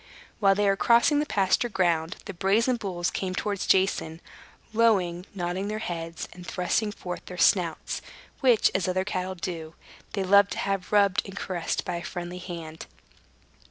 While 0.39 0.55
they 0.55 0.65
were 0.65 0.75
crossing 0.75 1.19
the 1.19 1.27
pasture 1.27 1.69
ground, 1.69 2.15
the 2.25 2.33
brazen 2.33 2.77
bulls 2.77 3.11
came 3.11 3.35
towards 3.35 3.67
Jason, 3.67 4.19
lowing, 4.73 5.27
nodding 5.35 5.67
their 5.67 5.77
heads, 5.77 6.27
and 6.33 6.43
thrusting 6.43 6.91
forth 6.91 7.23
their 7.27 7.37
snouts, 7.37 8.01
which, 8.39 8.71
as 8.73 8.87
other 8.87 9.05
cattle 9.05 9.35
do, 9.35 9.75
they 10.13 10.23
loved 10.23 10.53
to 10.53 10.57
have 10.57 10.91
rubbed 10.91 11.21
and 11.25 11.37
caressed 11.37 11.85
by 11.85 11.97
a 11.97 12.03
friendly 12.03 12.39
hand. 12.39 12.87